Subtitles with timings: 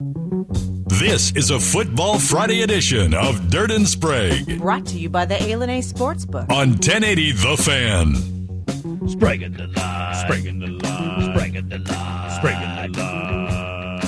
[0.00, 5.36] This is a Football Friday edition of Dirt and Sprague Brought to you by the
[5.36, 6.50] A Sportsbook.
[6.50, 8.14] on 1080 The Fan.
[9.06, 10.14] Spraguing the line.
[10.16, 11.30] Spraguing the line.
[11.30, 12.30] Spraguing the line.
[12.40, 14.00] Spraguing the line.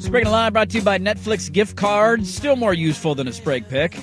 [0.00, 2.32] Sprague and Line brought to you by Netflix gift cards.
[2.32, 3.98] Still more useful than a Sprague pick.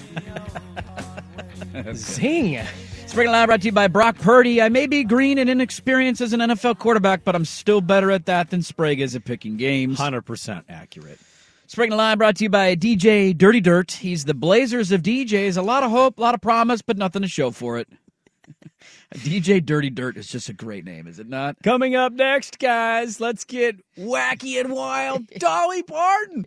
[1.96, 2.60] Zing.
[3.16, 4.60] And Line brought to you by Brock Purdy.
[4.60, 8.26] I may be green and inexperienced as an NFL quarterback, but I'm still better at
[8.26, 10.00] that than Sprague is at picking games.
[10.00, 11.20] 100% accurate.
[11.78, 13.92] And Line brought to you by DJ Dirty Dirt.
[13.92, 15.58] He's the Blazers of DJs.
[15.58, 17.88] A lot of hope, a lot of promise, but nothing to show for it.
[19.14, 21.56] DJ Dirty Dirt is just a great name, is it not?
[21.64, 25.28] Coming up next, guys, let's get wacky and wild.
[25.38, 26.46] Dolly Parton.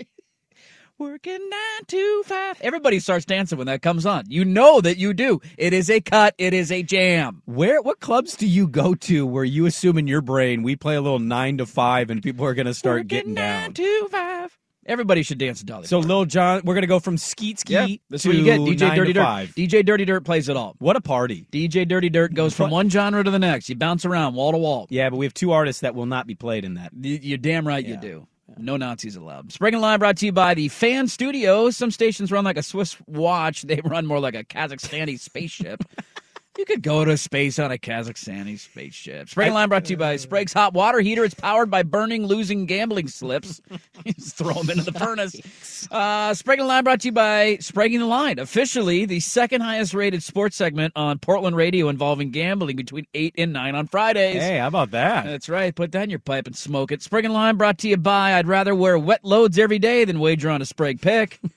[0.98, 2.58] Working nine to five.
[2.62, 4.24] Everybody starts dancing when that comes on.
[4.28, 5.42] You know that you do.
[5.58, 6.34] It is a cut.
[6.38, 7.42] It is a jam.
[7.44, 10.94] Where what clubs do you go to where you assume in your brain we play
[10.96, 13.74] a little nine to five and people are going to start Working getting nine down?
[13.74, 14.56] to five.
[14.86, 15.86] Everybody should dance to Dolly.
[15.86, 15.98] So.
[15.98, 18.60] Lil Jon, we're going to go from skeet yeah, skeet that's to what you get.
[18.60, 19.22] DJ nine Dirty Dirt.
[19.22, 19.48] five.
[19.54, 20.76] DJ Dirty Dirt plays it all.
[20.78, 21.46] What a party!
[21.52, 23.68] DJ Dirty Dirt goes from one genre to the next.
[23.68, 24.86] You bounce around wall to wall.
[24.88, 26.92] Yeah, but we have two artists that will not be played in that.
[26.98, 28.26] You're damn right you do.
[28.56, 29.52] No Nazis allowed.
[29.52, 31.76] Spring and Line brought to you by the Fan Studios.
[31.76, 33.62] Some stations run like a Swiss watch.
[33.62, 35.84] They run more like a Kazakhstani spaceship.
[36.58, 39.28] you could go to space on a Kazakhstani spaceship.
[39.28, 41.24] Spring and Line brought to you by Sprague's Hot Water Heater.
[41.24, 43.60] It's powered by burning, losing gambling slips.
[44.06, 45.88] Just throw them into the furnace.
[45.90, 48.38] Uh, Sprague and Line brought to you by Spraguing the Line.
[48.38, 53.52] Officially, the second highest rated sports segment on Portland radio involving gambling between 8 and
[53.52, 54.42] 9 on Fridays.
[54.42, 55.24] Hey, how about that?
[55.24, 55.74] That's right.
[55.74, 57.02] Put that in your pipe and smoke it.
[57.02, 60.20] Sprig and Lime brought to you by I'd rather wear wet loads every day than
[60.20, 61.38] wager on a Sprague pick.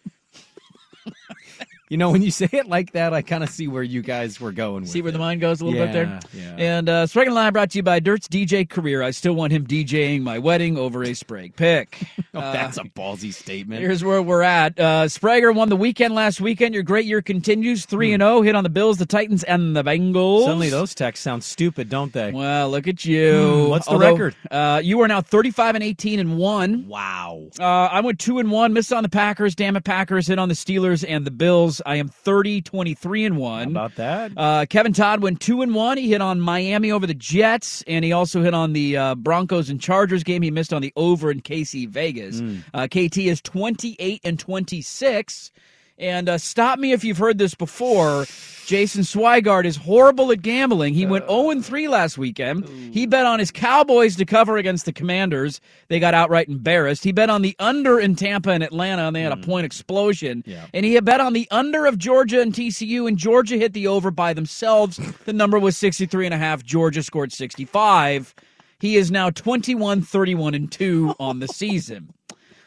[1.90, 4.40] You know, when you say it like that, I kind of see where you guys
[4.40, 4.82] were going.
[4.82, 6.20] With See where the mind goes a little bit there?
[6.34, 6.78] Yeah, yeah.
[6.78, 9.02] And uh, Sprague and Lime brought to you by Dirt's DJ career.
[9.02, 11.98] I still want him DJing my wedding over a Sprague pick.
[12.32, 13.82] Oh, that's a ballsy statement.
[13.82, 14.80] Here's where we're at.
[14.80, 16.76] Uh, Sprager won the weekend last weekend.
[16.76, 17.88] Your great year continues.
[17.88, 18.44] 3 and 0.
[18.44, 20.44] Hit on the Bills, the Titans, and the Bengals.
[20.44, 22.32] Suddenly, those texts sound stupid, don't they?
[22.32, 23.64] Well, look at you.
[23.66, 24.36] Hmm, what's the Although, record?
[24.52, 26.88] Uh, you are now 35 and 18 and 1.
[26.88, 27.48] Wow.
[27.60, 29.56] Uh, I went two and one, missed on the Packers.
[29.56, 31.79] Damn it, Packers hit on the Steelers and the Bills.
[31.86, 33.68] I am 30, 23 and How one.
[33.70, 34.32] about that?
[34.36, 35.98] Uh, Kevin Todd went two and one.
[35.98, 39.70] He hit on Miami over the Jets, and he also hit on the uh, Broncos
[39.70, 40.42] and Chargers game.
[40.42, 42.40] He missed on the over in KC Vegas.
[42.40, 42.58] Hmm.
[42.74, 45.52] Uh, KT is 28 and 26.
[46.00, 48.26] And uh, stop me if you've heard this before.
[48.66, 50.94] Jason Swigard is horrible at gambling.
[50.94, 52.70] He went 0 and 3 last weekend.
[52.94, 55.60] He bet on his Cowboys to cover against the Commanders.
[55.88, 57.04] They got outright embarrassed.
[57.04, 60.44] He bet on the under in Tampa and Atlanta, and they had a point explosion.
[60.46, 60.68] Yeah.
[60.72, 63.88] And he had bet on the under of Georgia and TCU, and Georgia hit the
[63.88, 65.00] over by themselves.
[65.26, 66.64] The number was 63 and a half.
[66.64, 68.36] Georgia scored 65.
[68.80, 72.14] He is now 21, 31, and 2 on the season.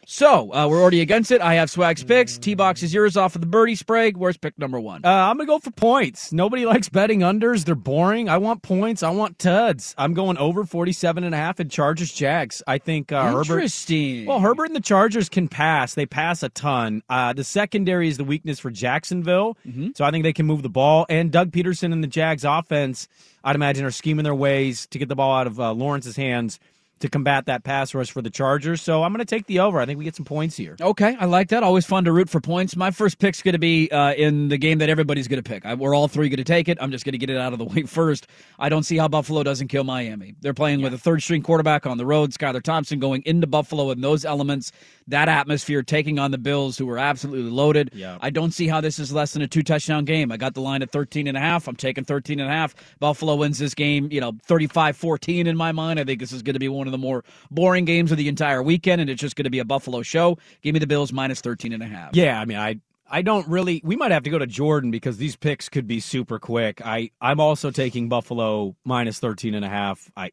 [0.05, 1.41] So uh, we're already against it.
[1.41, 2.37] I have Swag's picks.
[2.37, 4.17] T box is yours off of the birdie Sprague.
[4.17, 5.05] Where's pick number one?
[5.05, 6.33] Uh, I'm gonna go for points.
[6.33, 7.65] Nobody likes betting unders.
[7.65, 8.29] They're boring.
[8.29, 9.05] I want points.
[9.05, 9.95] I want tuds.
[9.97, 12.63] I'm going over 47 and a half in Chargers Jags.
[12.67, 13.55] I think uh, Herbert.
[13.55, 14.27] Interesting.
[14.27, 15.95] Well, Herbert and the Chargers can pass.
[15.95, 17.03] They pass a ton.
[17.09, 19.57] Uh, the secondary is the weakness for Jacksonville,
[19.95, 21.07] so I think they can move the ball.
[21.09, 23.07] And Doug Pederson and the Jags offense,
[23.45, 26.59] I'd imagine, are scheming their ways to get the ball out of uh, Lawrence's hands
[27.03, 28.81] to combat that pass rush for the Chargers.
[28.81, 29.81] So I'm going to take the over.
[29.81, 30.77] I think we get some points here.
[30.81, 31.63] Okay, I like that.
[31.63, 32.77] Always fun to root for points.
[32.77, 35.67] My first pick's going to be uh, in the game that everybody's going to pick.
[35.67, 36.79] I, we're all three going to take it.
[36.81, 38.29] I'm just going to get it out of the way first.
[38.59, 40.37] I don't see how Buffalo doesn't kill Miami.
[40.41, 43.91] They're playing with a third string quarterback on the road, Skylar Thompson going into Buffalo
[43.91, 44.71] in those elements,
[45.09, 47.91] that atmosphere, taking on the Bills, who are absolutely loaded.
[47.95, 48.19] Yeah.
[48.21, 50.31] I don't see how this is less than a two touchdown game.
[50.31, 51.67] I got the line at 13 and a half.
[51.67, 52.77] I'm taking 13 and a half.
[53.01, 55.99] Buffalo wins this game, you know, 35-14 in my mind.
[55.99, 58.29] I think this is going to be one of the more boring games of the
[58.29, 60.39] entire weekend, and it's just going to be a Buffalo show.
[60.63, 62.15] Give me the Bills minus 13 and a half.
[62.15, 62.79] Yeah, I mean, I
[63.11, 63.81] I don't really.
[63.85, 66.81] We might have to go to Jordan because these picks could be super quick.
[66.85, 70.11] I I'm also taking Buffalo minus 13 and a half.
[70.17, 70.31] I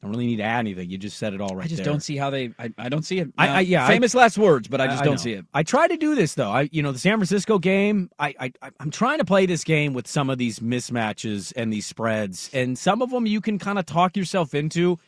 [0.00, 0.90] don't really need to add anything.
[0.90, 1.92] You just said it all right I just there.
[1.92, 2.52] don't see how they.
[2.58, 3.28] I, I don't see it.
[3.38, 5.16] I- I- yeah, I- famous last words, but I just don't know.
[5.18, 5.44] see it.
[5.54, 6.50] I try to do this though.
[6.50, 8.10] I you know the San Francisco game.
[8.18, 11.72] I, I I- I'm trying to play this game with some of these mismatches and
[11.72, 14.98] these spreads, and some of them you can kind of talk yourself into.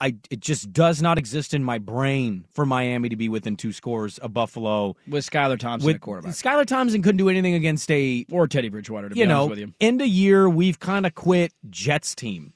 [0.00, 3.72] I it just does not exist in my brain for Miami to be within two
[3.72, 4.94] scores of Buffalo.
[5.08, 6.32] With Skylar Thompson With at quarterback.
[6.34, 9.46] Skylar Thompson couldn't do anything against a Or Teddy Bridgewater, to you be honest know
[9.50, 9.72] with you.
[9.80, 10.48] end of year.
[10.48, 12.52] We've kind of quit Jets team.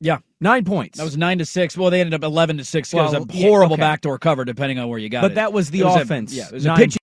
[0.00, 0.18] Yeah.
[0.40, 0.98] Nine points.
[0.98, 1.76] That was nine to six.
[1.78, 2.92] Well, they ended up eleven to six.
[2.92, 3.80] it was Well, a yeah, horrible okay.
[3.82, 5.30] backdoor cover, depending on where you got But it.
[5.30, 6.32] But that was the It a- offense.
[6.34, 6.98] yeah, it was Nine- a pitching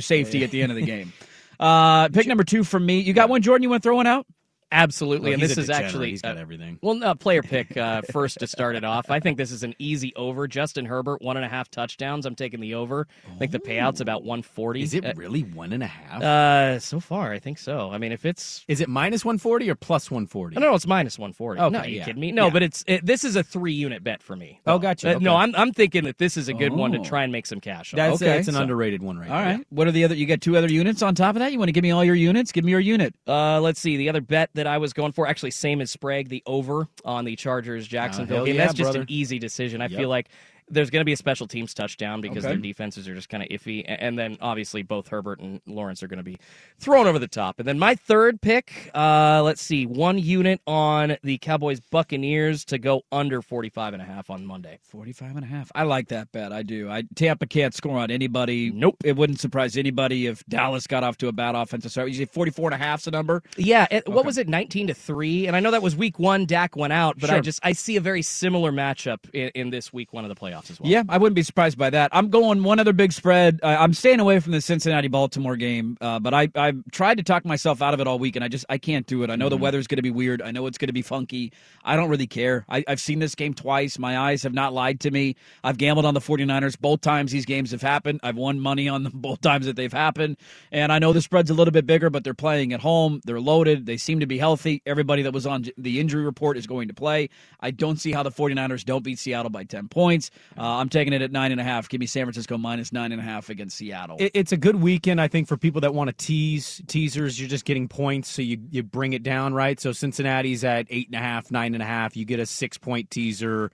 [0.00, 1.12] safety at the end of the game.
[1.60, 3.00] Uh, pick number two for me.
[3.00, 3.62] You got one, Jordan.
[3.62, 4.26] You want to throw one out?
[4.74, 5.84] Absolutely, Well, and this is degenerate.
[5.86, 6.78] actually he's got uh, everything.
[6.82, 9.08] well, no, player pick uh, first to start it off.
[9.08, 10.48] I think this is an easy over.
[10.48, 12.26] Justin Herbert, one and a half touchdowns.
[12.26, 13.06] I'm taking the over.
[13.32, 14.82] I think the payout's about 140.
[14.82, 16.22] Is it Uh, really one and a half?
[16.22, 17.90] Uh, so far, I think so.
[17.92, 20.56] I mean, if it's Is it minus one forty or plus one forty?
[20.56, 21.60] no, no, it's minus 140.
[21.60, 22.04] Okay, no, are you yeah.
[22.04, 22.32] kidding me?
[22.32, 22.52] No, Yeah.
[22.52, 24.60] but it's it, this is a three unit bet for me.
[24.66, 24.78] Oh, though.
[24.80, 25.16] gotcha.
[25.16, 27.04] Uh, No, I'm I'm thinking that this is a good one to Oh.
[27.04, 27.94] try and make some cash.
[27.94, 27.98] on.
[27.98, 29.56] That's, Okay, that's an so- underrated one right All there.
[29.58, 29.66] right.
[29.70, 30.14] What are the other?
[30.16, 31.52] You got two other units on top of that.
[31.52, 32.50] You want to give me all your units?
[32.50, 33.14] Give me your unit.
[33.28, 33.96] Uh, let's see.
[33.96, 37.24] The other bet that I was going for, actually, same as Sprague, the over on
[37.24, 38.56] the Chargers ah, Jacksonville hell game.
[38.56, 39.00] yeah, That's just brother.
[39.02, 39.80] an easy decision.
[39.80, 39.98] I Yep.
[39.98, 40.28] feel like
[40.68, 42.54] there's going to be a special teams touchdown because Okay.
[42.54, 46.08] their defenses are just kind of iffy, and then obviously both Herbert and Lawrence are
[46.08, 46.38] going to be
[46.78, 47.58] thrown over the top.
[47.58, 52.78] And then my third pick, uh, let's see, one unit on the Cowboys Buccaneers to
[52.78, 54.78] go under 45 and a half on Monday.
[54.82, 55.70] 45 and a half.
[55.74, 56.52] I like that bet.
[56.52, 56.88] I do.
[56.90, 58.70] I Tampa can't score on anybody.
[58.70, 58.96] Nope.
[59.04, 62.08] It wouldn't surprise anybody if Dallas got off to a bad offensive start.
[62.08, 63.42] You say 44 and a half's the number?
[63.56, 65.46] Yeah, it, what was it, 19 to 3?
[65.46, 67.96] And I know that was week one, Dak went out, but I just I see
[67.96, 70.90] a very similar matchup in, in this week one of the playoffs as well.
[70.90, 72.10] Yeah, I wouldn't be surprised by that.
[72.12, 73.60] I'm going one other big spread.
[73.62, 77.22] Uh, I'm staying away from the Cincinnati Baltimore game, uh, but I I tried to
[77.22, 79.30] talk myself out of it all week, and I just I can't do it.
[79.30, 80.42] I know the weather's going to be weird.
[80.42, 81.52] I know it's going to be funky.
[81.84, 82.64] I don't really care.
[82.68, 83.98] I, I've seen this game twice.
[83.98, 85.36] My eyes have not lied to me.
[85.62, 88.20] I've gambled on the 49ers both times these games have happened.
[88.22, 90.36] I've won money on them both times that they've happened,
[90.72, 93.20] and I know the spread's a little bit bigger, but they're playing at home.
[93.24, 93.86] They're loaded.
[93.86, 94.82] They seem to be healthy.
[94.86, 97.28] Everybody that was on the injury report is going to play.
[97.60, 100.30] I don't see how the 49ers don't beat Seattle by 10 points.
[100.56, 101.88] Uh, I'm taking it at nine and a half.
[101.88, 104.16] Give me San Francisco minus nine and a half against Seattle.
[104.20, 107.40] It, it's a good weekend, I think, for people that want to tease teasers.
[107.40, 109.80] You're just getting points, so you you bring it down, right?
[109.80, 112.16] So Cincinnati's at eight and a half, nine and a half.
[112.16, 113.72] You get a six point teaser,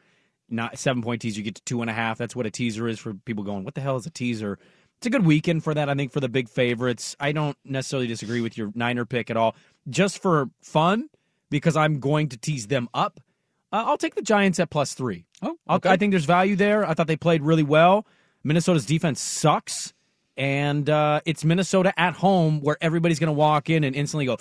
[0.48, 1.38] not seven point teaser.
[1.38, 2.18] You get to two and a half.
[2.18, 3.64] That's what a teaser is for people going.
[3.64, 4.58] What the hell is a teaser?
[4.98, 5.88] It's a good weekend for that.
[5.88, 7.16] I think for the big favorites.
[7.18, 9.54] I don't necessarily disagree with your Niner pick at all.
[9.88, 11.08] Just for fun,
[11.48, 13.18] because I'm going to tease them up.
[13.72, 15.26] Uh, I'll take the Giants at plus three.
[15.42, 15.88] oh, okay.
[15.90, 16.84] I think there's value there.
[16.84, 18.06] I thought they played really well.
[18.42, 19.92] Minnesota's defense sucks,
[20.36, 24.38] and uh, it's Minnesota at home where everybody's going to walk in and instantly go,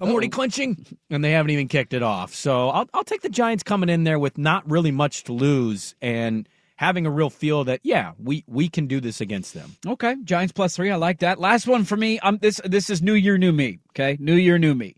[0.00, 2.34] "I'm already clinching," and they haven't even kicked it off.
[2.34, 5.94] So I'll I'll take the Giants coming in there with not really much to lose
[6.00, 9.72] and having a real feel that yeah we we can do this against them.
[9.86, 10.90] Okay, Giants plus three.
[10.90, 11.40] I like that.
[11.40, 12.20] Last one for me.
[12.20, 13.80] Um, this this is New Year, new me.
[13.90, 14.94] Okay, New Year, new me.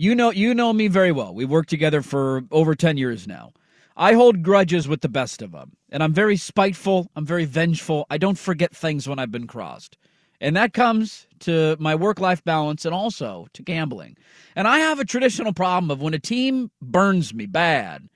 [0.00, 1.34] You know, you know me very well.
[1.34, 3.52] We've worked together for over ten years now.
[3.98, 7.10] I hold grudges with the best of them, and I'm very spiteful.
[7.16, 8.06] I'm very vengeful.
[8.08, 9.98] I don't forget things when I've been crossed,
[10.40, 14.16] and that comes to my work life balance and also to gambling.
[14.56, 18.08] And I have a traditional problem of when a team burns me bad.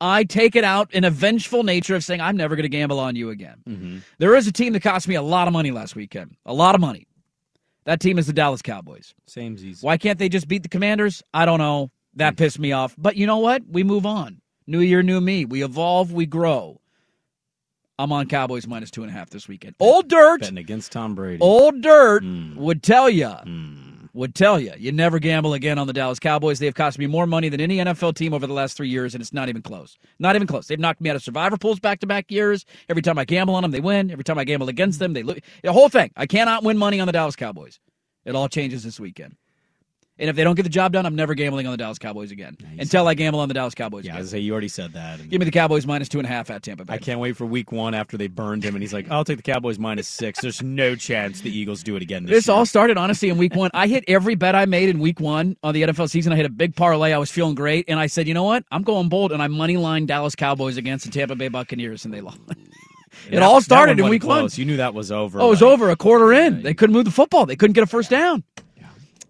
[0.00, 3.00] I take it out in a vengeful nature of saying, I'm never going to gamble
[3.00, 3.62] on you again.
[3.68, 3.98] Mm-hmm.
[4.16, 6.36] There is a team that cost me a lot of money last weekend.
[6.46, 7.07] A lot of money.
[7.88, 9.14] That team is the Dallas Cowboys.
[9.26, 9.78] Same easy.
[9.80, 11.22] Why can't they just beat the Commanders?
[11.32, 11.90] I don't know.
[12.16, 12.94] That pissed me off.
[12.98, 13.62] But you know what?
[13.66, 14.42] We move on.
[14.66, 15.46] New year, new me.
[15.46, 16.82] We evolve, we grow.
[17.98, 19.74] I'm on Cowboys minus two and a half this weekend.
[19.80, 21.40] Old dirt, Betting against Tom Brady.
[21.40, 22.56] old dirt Mm.
[22.56, 23.87] would tell you, Mm.
[24.18, 26.58] Would tell you, you never gamble again on the Dallas Cowboys.
[26.58, 29.14] They have cost me more money than any NFL team over the last three years,
[29.14, 29.96] and it's not even close.
[30.18, 30.66] Not even close.
[30.66, 32.64] They've knocked me out of survivor pools back to back years.
[32.88, 34.10] Every time I gamble on them, they win.
[34.10, 35.38] Every time I gamble against them, they lose.
[35.62, 36.10] The whole thing.
[36.16, 37.78] I cannot win money on the Dallas Cowboys.
[38.24, 39.36] It all changes this weekend.
[40.20, 42.32] And if they don't get the job done, I'm never gambling on the Dallas Cowboys
[42.32, 44.22] again until I gamble on the Dallas Cowboys Yeah, I again.
[44.22, 45.28] was say you already said that.
[45.28, 46.94] Give me the Cowboys minus two and a half at Tampa Bay.
[46.94, 49.36] I can't wait for week one after they burned him, and he's like, "I'll take
[49.36, 50.40] the Cowboys minus six.
[50.40, 53.54] There's no chance the Eagles do it again this, This all started honestly in week
[53.54, 53.70] one.
[53.74, 56.32] I hit every bet I made in week one on the NFL season.
[56.32, 57.12] I hit a big parlay.
[57.12, 58.64] I was feeling great, and I said, you know what?
[58.72, 62.12] I'm going bold, and I money line Dallas Cowboys against the Tampa Bay Buccaneers, and
[62.12, 62.38] they lost.
[62.48, 62.56] And
[63.28, 64.58] it that- all started in week wasn't one.
[64.58, 65.40] You knew that was over.
[65.40, 66.62] Oh, it was like- over a quarter in.
[66.62, 67.46] They couldn't move the football.
[67.46, 68.42] They couldn't get a first down.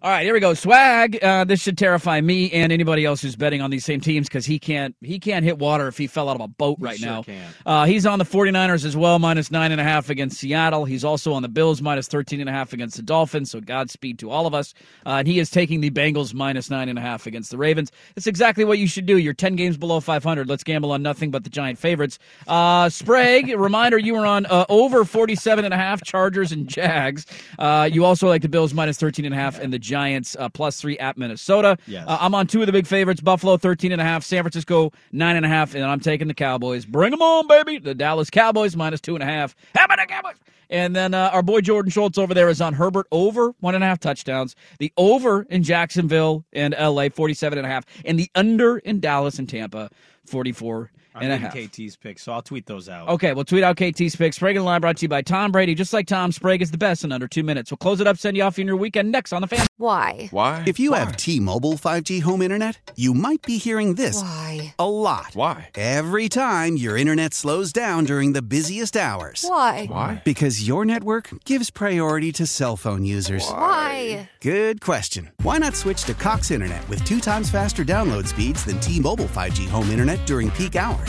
[0.01, 0.53] All right, here we go.
[0.53, 1.21] Swag.
[1.21, 4.45] Uh, this should terrify me and anybody else who's betting on these same teams because
[4.45, 7.09] he can't he can't hit water if he fell out of a boat right sure
[7.09, 7.23] now.
[7.65, 10.85] Uh, he's on the 49ers as well, minus nine and a half against Seattle.
[10.85, 13.51] He's also on the Bills, minus 13 and a half against the Dolphins.
[13.51, 14.73] So Godspeed to all of us.
[15.05, 17.91] Uh, and he is taking the Bengals minus nine and a half against the Ravens.
[18.15, 19.17] It's exactly what you should do.
[19.17, 20.47] You're 10 games below 500.
[20.47, 22.19] Let's gamble on nothing but the giant favorites.
[22.47, 27.25] Uh, Sprague, reminder you were on uh, over 47 and a half Chargers and Jags.
[27.57, 30.49] Uh, you also like the Bills minus 13 and a half and the Giants uh,
[30.49, 31.77] plus three at Minnesota.
[31.87, 32.05] Yes.
[32.07, 34.93] Uh, I'm on two of the big favorites: Buffalo 13 and a half, San Francisco
[35.11, 36.85] nine and a half, and I'm taking the Cowboys.
[36.85, 37.79] Bring them on, baby!
[37.79, 39.55] The Dallas Cowboys minus two and a half.
[39.75, 40.35] How about the Cowboys?
[40.69, 43.83] And then uh, our boy Jordan Schultz over there is on Herbert over one and
[43.83, 44.55] a half touchdowns.
[44.77, 49.39] The over in Jacksonville and LA 47 and a half, and the under in Dallas
[49.39, 49.89] and Tampa
[50.27, 51.53] 44 I'm and a half.
[51.53, 53.09] KT's pick, so I'll tweet those out.
[53.09, 54.35] Okay, we'll tweet out KT's picks.
[54.35, 55.73] Sprague and Line brought to you by Tom Brady.
[55.73, 57.71] Just like Tom, Sprague is the best in under two minutes.
[57.71, 59.65] We'll close it up, send you off in your weekend next on the fan.
[59.77, 60.27] Why?
[60.31, 60.63] Why?
[60.67, 64.75] If you have T-Mobile 5G home internet, you might be hearing this Why?
[64.77, 65.31] a lot.
[65.33, 65.69] Why?
[65.75, 69.45] Every time your internet slows down during the busiest hours.
[69.47, 69.85] Why?
[69.87, 70.21] Why?
[70.25, 73.49] Because your network gives priority to cell phone users.
[73.49, 74.29] Why?
[74.41, 75.31] Good question.
[75.43, 79.67] Why not switch to Cox Internet with two times faster download speeds than T-Mobile 5G
[79.69, 81.08] home internet during peak hours?